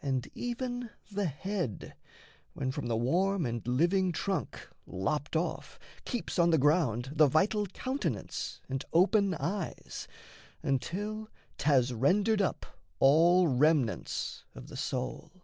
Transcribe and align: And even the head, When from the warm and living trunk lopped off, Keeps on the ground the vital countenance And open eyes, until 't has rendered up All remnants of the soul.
And 0.00 0.26
even 0.34 0.88
the 1.12 1.26
head, 1.26 1.94
When 2.54 2.70
from 2.72 2.86
the 2.86 2.96
warm 2.96 3.44
and 3.44 3.60
living 3.68 4.10
trunk 4.10 4.70
lopped 4.86 5.36
off, 5.36 5.78
Keeps 6.06 6.38
on 6.38 6.48
the 6.48 6.56
ground 6.56 7.12
the 7.14 7.26
vital 7.26 7.66
countenance 7.66 8.62
And 8.70 8.82
open 8.94 9.34
eyes, 9.34 10.08
until 10.62 11.28
't 11.58 11.64
has 11.64 11.92
rendered 11.92 12.40
up 12.40 12.64
All 13.00 13.48
remnants 13.48 14.46
of 14.54 14.68
the 14.68 14.78
soul. 14.78 15.42